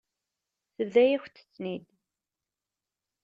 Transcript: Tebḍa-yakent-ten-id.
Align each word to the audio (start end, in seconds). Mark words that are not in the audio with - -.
Tebḍa-yakent-ten-id. 0.75 1.87